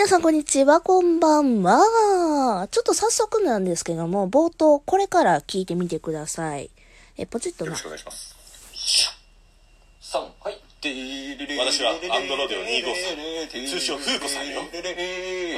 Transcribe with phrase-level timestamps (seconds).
[0.00, 2.66] 皆さんこんにちは、こんばんは。
[2.70, 6.70] ちょっと早速なんですけども、冒頭これから聞いてみてください。
[7.18, 7.82] え、ポチッとなよろし。
[7.82, 8.34] くお願いします。
[10.00, 10.56] 三はい。
[10.80, 14.62] 私はアンドロデオ2号さん通称風子さんよ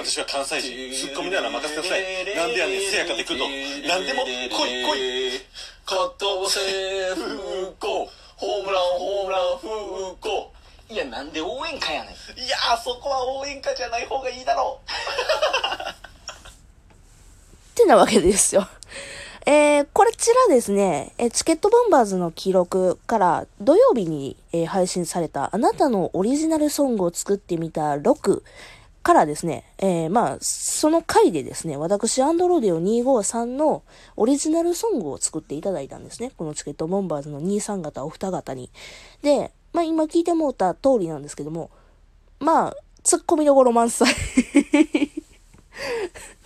[0.02, 2.02] 私は関西人ツッコミなら任せなさい
[2.34, 3.46] なんでやねんせやかてくと
[3.86, 5.40] なんでも来い来い
[5.86, 6.58] 加藤せ
[7.14, 7.38] 風
[7.78, 9.70] 子ホームランホームラン風
[10.18, 10.51] 子
[10.92, 14.78] いやなんで応援歌やねんいやーそこは応援歌じゃない方がいいだろ
[17.72, 18.68] ってなわけですよ。
[19.46, 28.42] えー、こちらですね、えーチケットボンバーズの記録から土曜日に、えー配信されたあなたのオリジナルソングを作ってみた6
[29.02, 33.82] からですね、えー、まあ、その回でですね、私、アンドロデオ253の
[34.16, 36.30] オリジナルソングを作っていただいたんですね。
[36.36, 38.70] このチケットボンバーズの23型お二方に。
[39.22, 41.70] で、まあ今聞いてもうた通りなんですけども、
[42.40, 44.12] まあ、突っ込みどころ満載。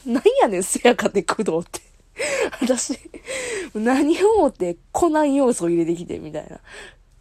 [0.06, 1.80] なんやねん、せやかて工藤って。
[2.60, 2.98] 私、
[3.74, 6.60] 何を思ってコナン要素を入れてきて、みたいな。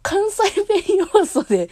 [0.02, 0.82] 関西弁
[1.14, 1.68] 要素で、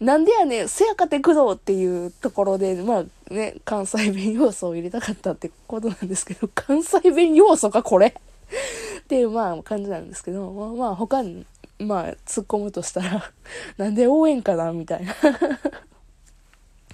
[0.00, 8.08] なんでやねん、せやかて工藤っていうところで、まあね、関西弁要素を入れたかったってことなんですけど、関西弁要素か、これ？
[8.08, 11.46] っていう、まあ、感じなんですけど、まあ、まあ、他に、
[11.80, 13.32] まあ、突っ込むとしたら、
[13.78, 15.14] なんで応援歌だ、みたいな。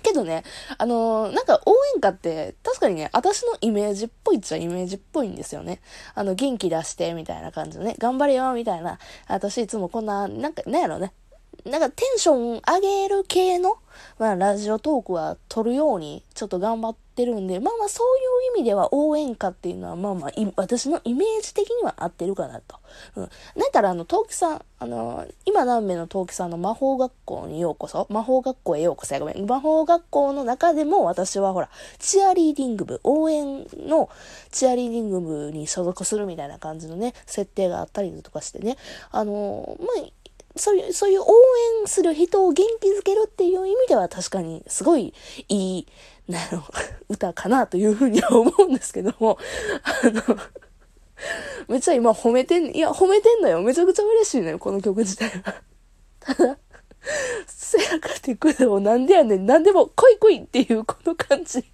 [0.03, 0.45] けどね、
[0.78, 5.81] あのーなんか応援歌って、確かにね、私のイメージっぽいっちゃイメージっぽいんですよね。
[6.15, 9.01] あの、元気出して、みたいな感じのね、頑張れよ、みたいな。
[9.27, 11.12] 私いつもこんな、なんか、なんやろね。
[11.65, 13.77] なんかテンション上げる系の、
[14.19, 22.77] まあ、ラジオトークは撮るように、ちょっと頑張ってるんで、まあまあ、そういう意味では応援歌っていうのは、まあまあ、私のイメージ的には合ってるかなと。
[23.17, 23.23] うん。
[23.23, 23.33] なんや
[23.69, 29.47] ったら、あの、トウキさん、あの、今何名のトウキさんの魔法学校にようこそ、魔法学校へようこそやごめん。
[29.47, 34.11] 魔法学校の中でも私はほら、チアリーディング部、応援の
[34.51, 38.77] チアリーディング部に所属するみたいな感じのね、設定があったりとかしてね、
[39.11, 40.06] あの、まあ、
[40.56, 41.25] そういう、そういう応
[41.83, 45.15] 援する人を元気づけるっていう意味では確かにすごい
[45.49, 45.87] いい、
[46.28, 46.62] なの、
[47.09, 49.39] 歌かなというふうには思うんですけども、
[49.83, 50.22] あの、
[51.69, 53.61] めっちゃ今褒めてん、いや、褒めてんのよ。
[53.62, 55.55] めちゃくちゃ嬉しいのよ、この曲自体は。
[56.21, 56.59] ただ、
[57.47, 61.65] せやかてくれもなんでやねん、なんでも来い来いっていうこの感じ。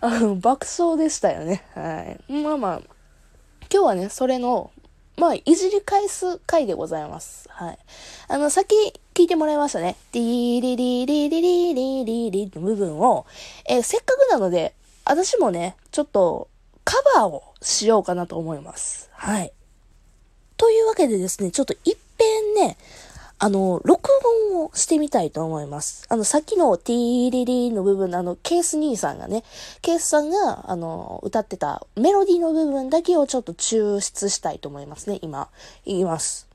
[0.00, 1.64] あの、爆笑でしたよね。
[1.74, 2.32] はい。
[2.32, 2.80] まあまあ、
[3.72, 4.72] 今日はね、それの、
[5.20, 7.46] まあ、いじり返す回でございます。
[7.50, 7.78] はい。
[8.28, 8.74] あの、さっき
[9.12, 9.96] 聞いてもらいましたね。
[10.12, 13.26] ディーリリリリリリリリの部分を、
[13.68, 16.48] えーせっかくなので、私もね、ちょっと
[16.84, 19.10] カバーをしようかなと思います。
[19.12, 19.52] はい。
[20.56, 22.78] というわけでですね、ちょっと一遍ね、
[23.42, 24.10] あの、録
[24.52, 26.04] 音をしてみたいと思います。
[26.10, 29.44] あの、さっきのティーリリーの部分のあの、ケース兄さんがね、
[29.80, 35.48] ケースさんが、あの、歌ってたメロディーの部分だけをちょっと抽出したいと思いますね、今。
[35.86, 36.46] 言います。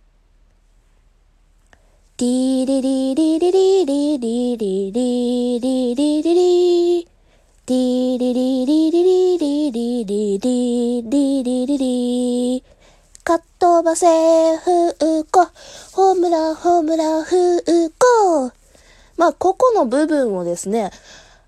[2.18, 4.16] ティーリリリリリリ
[4.56, 6.34] リリリリリリ
[7.02, 7.08] リ
[7.66, 12.55] ティーリリリリリリリリリリリリリかっ
[13.66, 14.06] 飛ばせ、
[14.58, 15.48] ふうこ。
[15.94, 18.52] ホームラン、ホームラン、ふうこ。
[19.18, 20.92] まあ、ここの部分をですね、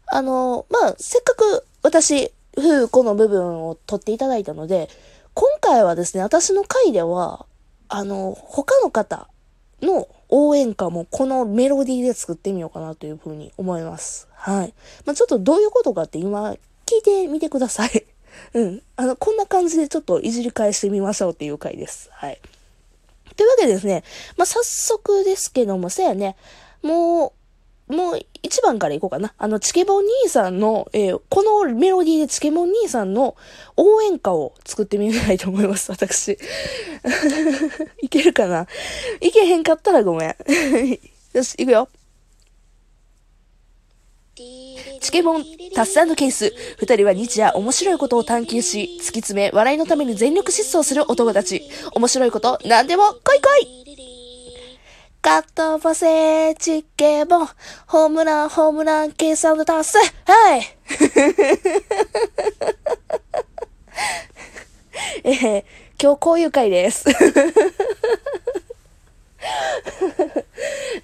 [0.08, 4.90] あの、まあ、せっかく私、ふうこの部分を取っていただいたので、
[5.36, 7.46] 今回はですね、私の回では、
[7.88, 9.28] あの、他の方
[9.84, 14.28] の応援歌もこのメロディーで作ってみようかなというふうに思います。
[14.34, 14.74] はい。
[15.06, 16.50] まあ、ちょっとどういうことかって今、
[16.88, 18.07] 聞いてみてください。
[18.54, 18.82] うん。
[18.96, 22.10] あの、こんな感じでちょっといじり返してみましょうっていう回です。
[22.12, 22.40] はい。
[23.36, 24.04] というわけでですね、
[24.38, 26.36] まあ、早速ですけども、せやね、
[26.82, 27.34] も
[27.90, 29.34] う、もう一番からいこうかな。
[29.38, 33.38] あの、チケボン兄さんの、えーこのメロディーでチケボン兄さんの
[33.78, 36.38] 応援歌を作ってみたいと思います、私。
[38.02, 38.68] いけるかな？
[39.22, 40.36] いけへんかったらごめん。
[41.34, 41.88] よし、いくよ。
[44.38, 45.44] チケボン、
[45.74, 46.54] タッサンドケース。
[46.78, 51.64] 二人は日夜面白いことを探求し、突き詰め、笑いのために全力疾走する男たち。
[51.96, 53.88] 面白いこと、何でも、来い来い
[55.24, 57.48] かっ飛ばせ、チケボン、
[57.88, 60.00] ホームラン、ホームラン、計算の達成
[60.32, 60.62] はい
[65.24, 65.64] えー、
[66.00, 67.06] 今日こういう回です。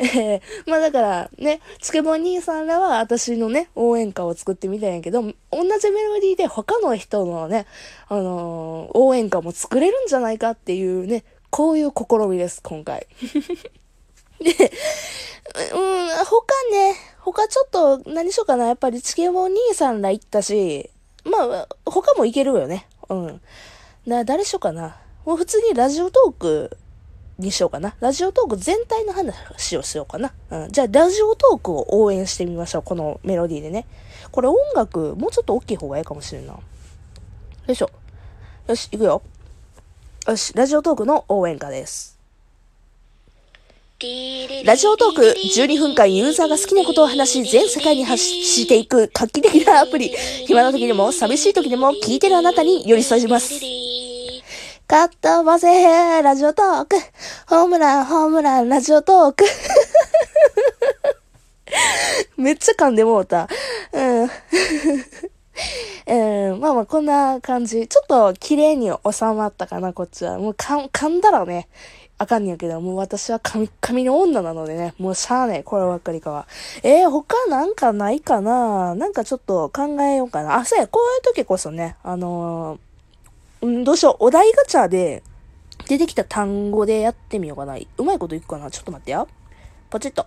[0.03, 5.31] えー、まあだからね、チケボン兄さんらは私のね、応援歌を作ってみたんやけど、同
[5.79, 7.65] じメロディーで他の人のね、
[8.09, 13.07] あのー応援歌も作れるんじゃないかっていうね、こういう試みです、今回。
[14.41, 18.65] で、うん、他ね、他他ちょっと何しようかな。
[18.67, 20.89] やっぱりチケボ兄さんら行ったし、
[21.23, 22.87] まあ、他もいけるよね。
[23.09, 23.41] うん。
[24.05, 24.97] な、誰しようかな。
[25.25, 26.77] もう普通にラジオトーク
[27.39, 27.95] にしようかな。
[27.99, 30.33] ラジオトーク全体の話をしようかな。
[30.51, 30.71] うん。
[30.71, 32.83] じゃあ、ラジオトークを応援してみましょう。
[32.83, 33.85] このメロディーでね。
[34.31, 36.53] これ音楽、もうちょっと大きい方がいいかもしれんな。
[36.53, 36.61] よ
[37.67, 37.89] いしょ。
[38.67, 39.21] よし、行くよ。
[40.27, 42.13] よし、ラジオトークの応援歌です。
[44.65, 45.21] ラジオトーク
[45.57, 50.09] 12分間ユーザーが好きなことを話し全世界に発していく画期的なアプリ。
[50.45, 53.61] 暇な時でも寂しい時でも聞いてるあなたに寄り添います。
[54.93, 56.95] かっ飛ばせへラジオトーク
[57.47, 59.43] ホームラン、ホームラン、ラジオトーク
[62.37, 63.47] めっちゃ噛んでもうた。
[63.91, 64.29] うん。
[66.53, 67.87] うん、まあまあこんな感じ。
[67.87, 70.37] ちょっと綺麗に収まったかな、こっちは。
[70.37, 71.67] もう噛ん噛んだらね、
[72.19, 76.45] あかんねやけど、もう私は神、神の女なのでね、もうしゃあねえ、こればっかりかは。
[76.83, 78.93] えー、他なんかないかな？
[78.93, 80.57] なんかちょっと考えようかな。
[80.57, 82.79] あ、そうや、こういう時こそね、あのー、
[83.63, 85.23] うん、どうしよう、お題ガチャで
[85.87, 87.77] 出てきた単語でやってみようかな。
[87.77, 88.69] うまいこといくかな？
[88.69, 89.29] ちょっと待ってよ。
[89.89, 90.25] ポチッと。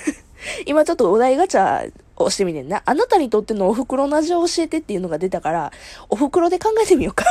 [0.64, 2.82] 今ちょっとお題ガチャをしてみてんな。
[2.86, 5.72] あなたにとってのお袋の味を教えてっていうのが出たから、
[6.08, 7.26] お袋で考えてみようか。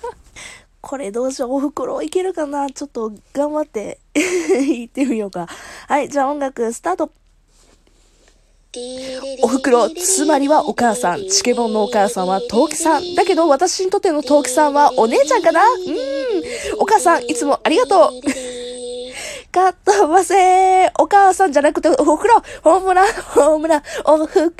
[0.82, 2.68] これどうしよう、お袋いけるかな？
[2.70, 5.48] ちょっと頑張って 言ってみようか。
[5.88, 7.10] はい、じゃあ音楽スタート。
[9.42, 11.28] お袋、つまりはお母さん。
[11.28, 13.14] チケボンのお母さんはトウキさん。
[13.14, 15.62] だけど私にとってのトウキさんはお姉ちゃんかな？
[15.62, 16.80] うん。
[16.80, 18.10] お母さん、いつもありがとう。
[19.52, 24.50] かっ飛ばせお母さんじゃなくてお袋ホームランホームランお袋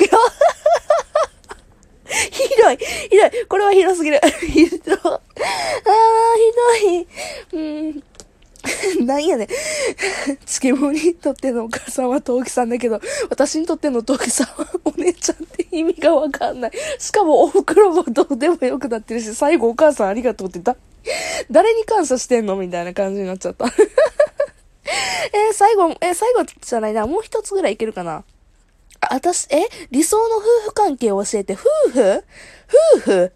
[2.30, 2.76] ひどい
[3.10, 5.18] ひどいこれはひどすぎる ひどいあー、
[7.02, 8.04] ひどいうん。
[9.04, 9.48] なんやねん。
[10.46, 16.72] チケボにとってのお母さんはトウキさんだけど、私にとってのトウキさんはお姉ちゃんって意味がわかんない。
[16.98, 20.76] しかもお袋もどうでもよくなってるし、最後お母さんありがとうってだ、
[21.50, 23.66] 誰に感謝してんのみたいな感じになっちゃった。
[25.32, 27.06] えー最後、えー最後じゃないな。
[27.06, 28.24] もう一つぐらいいけるかな。
[29.00, 32.24] あ、私、え理想の夫婦関係を教えて、夫婦？
[32.96, 33.32] 夫婦？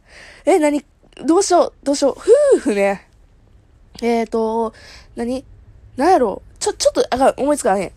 [0.46, 0.84] え、なに
[1.25, 2.16] どうしよう、どうしよう。
[2.56, 3.07] 夫婦ね。
[4.02, 4.72] えーと、
[5.16, 5.44] なに
[5.96, 6.42] なんやろ？
[6.58, 7.92] ちょ、ちょっと、あかん、思いつかへん。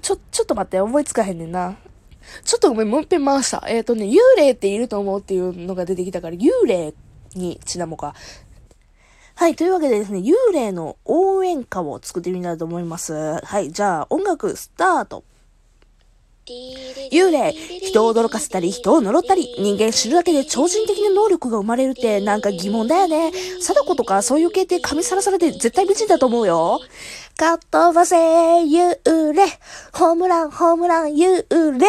[0.00, 1.76] ちょ、ちょっと待って、思いつかへんねんな。
[2.44, 3.64] ちょっとごめん、もう一遍回した。
[3.68, 6.94] えーとね、幽霊っていると思うっていうのが出てきたから、幽霊
[7.34, 8.14] にちなもか。
[9.34, 9.54] はい。
[9.54, 13.40] というわけでですね、幽霊の応援歌を作ってみたいと思います。
[13.44, 13.70] はい。
[13.70, 15.22] じゃあ、音楽スタート。
[17.10, 23.32] 幽霊、人を驚かせたり、人を呪ったり、人間知るだけで超人的な能力が生まれるってなんか疑問だよね。
[23.60, 26.80] 貞子とかそういう系って髪さらされて絶対美人だと思うよ。
[27.36, 28.96] かっ飛ばせ、幽
[29.32, 29.46] 霊、
[29.92, 31.44] ホームラン、ホームラン、幽
[31.78, 31.86] 霊。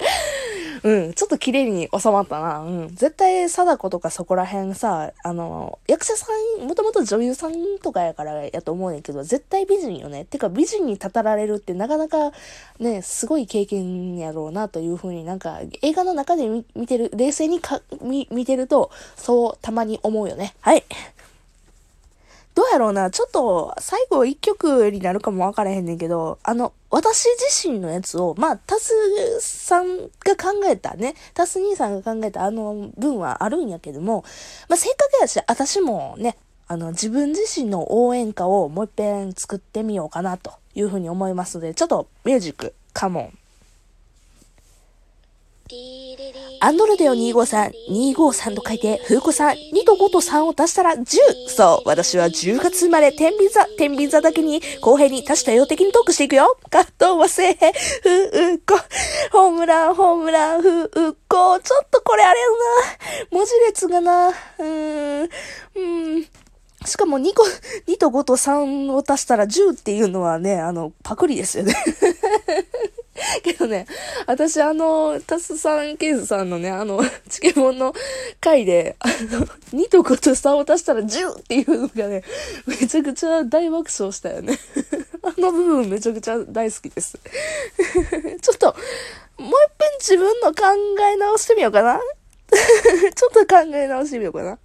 [0.82, 2.60] うん、ちょっと綺麗に収まったな。
[2.60, 2.88] うん。
[2.94, 6.26] 絶対、貞子とかそこら辺さ、あの、役者さ
[6.58, 7.52] ん、もともと女優さん
[7.82, 10.24] とかやからやと思うねんけど、絶対美人よね。
[10.24, 12.32] てか、美人にたたられるってなかなか
[12.78, 20.54] ね、すごい経験やろうなというふうになんか、映画の中で見見てる、冷静にか、見、見てると、そう、たまに思うよね。
[20.60, 20.84] はい。
[22.54, 28.92] どうやろうな、ちょっと、最後一曲になるかもわからへんねんけど、あの、私自身のやつを、まあ、タス
[29.40, 34.24] さんが考えたね、タス兄さんが考えたあの文はあるんやけども、
[34.68, 43.38] まあ、せっかくやし、私もね、あの、自分自身の応援歌をもう一遍作ってみようかなというふうに思いますので、ちょっとミュージック、カモン。
[46.62, 47.72] アンドロデオ253、
[48.14, 51.16] 253と書いて、風子さん、2と5と3を足したら10。
[51.48, 56.58] そう、私は10月生まれ、天秤座、天秤座だけに、公平に多種多様的にトークしていくよ。
[56.68, 58.76] カット忘れ、風子、
[59.32, 60.90] ホームラン、ホームラン、風子。
[60.90, 62.56] ちょっとこれあれやな。
[63.30, 66.26] 文字列がな、うーん、うーん。
[66.84, 67.44] しかも2個、
[67.88, 71.74] 2と5と3を足したら10っていうのはね、あの、パクリですよね。
[73.42, 73.86] けどね、
[74.26, 77.94] 私あの、タスさん、ケースさんのね、あの、 チケモンの
[78.40, 82.22] 回で、あの、2と5と3を足したら10っていうのがね、
[82.66, 84.58] めちゃくちゃ大爆笑したよね。
[85.22, 87.18] あの部分めちゃくちゃ大好きです。
[88.40, 88.74] ちょっと、
[89.38, 90.64] もう一遍自分の考
[91.12, 92.00] え直してみようかな。
[93.14, 94.58] ちょっと考え直してみようかな。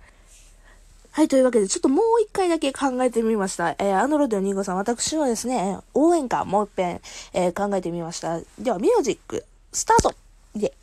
[1.16, 3.70] はい、というわけで、ちょっともう一回だけ考えてみました。
[3.80, 7.00] えー、ンドロデオニーゴさん、私はですね、応援歌、もう一遍、
[7.32, 8.42] えー、考えてみました。
[8.60, 10.14] では、ミュージック、スタート
[10.58, 10.74] で。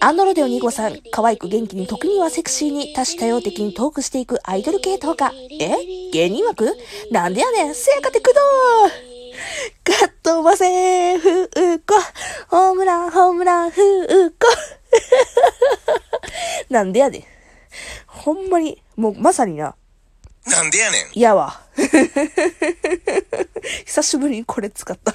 [0.00, 5.32] アンドロデオ2号さん、可愛く元気に時にはセクシーに多種多様的にトークしていくアイドル系投下。
[5.60, 6.10] え？
[6.10, 6.76] 芸人枠？
[7.12, 11.94] なんでやねんせやかてくどーかっとばせーふうこ
[12.48, 14.48] ホームランホームランふうこ
[16.68, 17.24] なんでやねん
[18.18, 19.74] ほんまに、もうまさにな、
[20.46, 21.10] なんでやねん。
[21.12, 21.60] 嫌わ。
[23.86, 25.14] 久しぶりにこれ使った。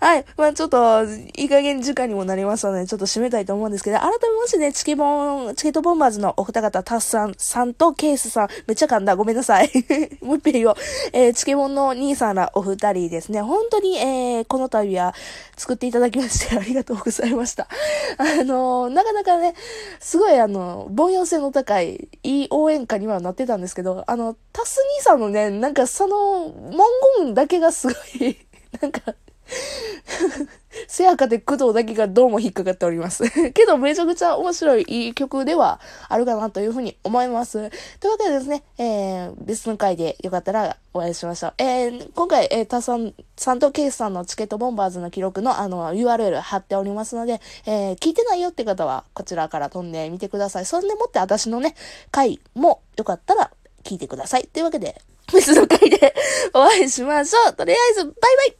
[0.00, 0.24] はい。
[0.38, 9.14] まあちょっと、いい加減時間にもなりましたので、ちょっと締めたいと思うんですけど、改めましてね、チケボン、チケットボンバーズのお二方、タッさん、さんとケースさん、めっちゃ噛んだ。
[9.14, 9.70] ごめんなさい。
[10.22, 10.74] もう一遍言おう。
[11.12, 13.42] えー、チケボンの兄さんらお二人ですね。
[13.42, 15.14] 本当に、えー、この度は
[15.56, 17.68] 作っていただきまして、ありがとうございました。
[18.16, 19.54] あのなかなかね、
[19.98, 26.78] すごいあの、凡庸性の高い、いい応援歌にはなってたんですけど、あの、タス兄さんのね、なんかその、文
[27.18, 28.38] 言だけがすごい、
[28.80, 29.14] なんか、
[30.88, 33.24] せやかで工藤だけがどうも引っかかっております。
[33.52, 37.70] けどめちゃくちゃ面白いいい曲ではあるかなというふうに思います。
[37.98, 41.54] というわけでですね、えー、別の回でよかったらお会いしましょう。
[41.58, 50.66] えー、今回、えー、タさん、さんとケイスさんのチケットボンバーズの記録のあの URL 貼っておりますので、えー、聞いてないよって方はこちらから飛んでみてください。
[50.66, 51.74] そんでもって私のね、
[52.10, 53.50] 回もよかったら
[53.84, 54.48] 聞いてください。
[54.52, 55.00] というわけで、
[55.32, 56.14] 別の回で
[56.54, 57.54] お会いしましょう。
[57.54, 58.59] とりあえず、バイバイ